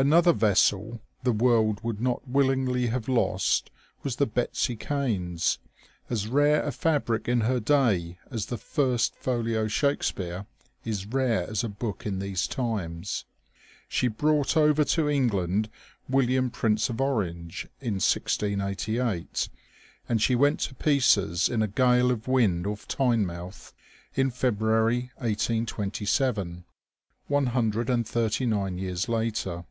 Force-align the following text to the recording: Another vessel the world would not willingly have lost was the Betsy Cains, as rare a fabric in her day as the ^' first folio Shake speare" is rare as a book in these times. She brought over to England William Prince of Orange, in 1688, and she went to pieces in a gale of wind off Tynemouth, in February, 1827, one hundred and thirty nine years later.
Another 0.00 0.32
vessel 0.32 1.00
the 1.24 1.32
world 1.32 1.82
would 1.82 2.00
not 2.00 2.28
willingly 2.28 2.86
have 2.86 3.08
lost 3.08 3.68
was 4.04 4.14
the 4.14 4.26
Betsy 4.26 4.76
Cains, 4.76 5.58
as 6.08 6.28
rare 6.28 6.62
a 6.62 6.70
fabric 6.70 7.26
in 7.28 7.40
her 7.40 7.58
day 7.58 8.20
as 8.30 8.46
the 8.46 8.54
^' 8.56 8.58
first 8.60 9.16
folio 9.16 9.66
Shake 9.66 10.04
speare" 10.04 10.46
is 10.84 11.04
rare 11.04 11.50
as 11.50 11.64
a 11.64 11.68
book 11.68 12.06
in 12.06 12.20
these 12.20 12.46
times. 12.46 13.24
She 13.88 14.06
brought 14.06 14.56
over 14.56 14.84
to 14.84 15.08
England 15.08 15.68
William 16.08 16.48
Prince 16.48 16.88
of 16.88 17.00
Orange, 17.00 17.66
in 17.80 17.94
1688, 17.94 19.48
and 20.08 20.22
she 20.22 20.36
went 20.36 20.60
to 20.60 20.76
pieces 20.76 21.48
in 21.48 21.60
a 21.60 21.66
gale 21.66 22.12
of 22.12 22.28
wind 22.28 22.68
off 22.68 22.86
Tynemouth, 22.86 23.72
in 24.14 24.30
February, 24.30 25.10
1827, 25.16 26.64
one 27.26 27.46
hundred 27.46 27.90
and 27.90 28.06
thirty 28.06 28.46
nine 28.46 28.78
years 28.78 29.08
later. 29.08 29.64